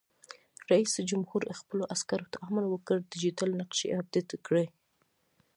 رئیس 0.71 0.93
جمهور 1.09 1.41
خپلو 1.59 1.83
عسکرو 1.93 2.31
ته 2.31 2.37
امر 2.47 2.63
وکړ؛ 2.69 2.97
ډیجیټل 3.11 3.49
نقشې 3.61 3.87
اپډېټ 3.99 4.29
کړئ! 4.47 4.67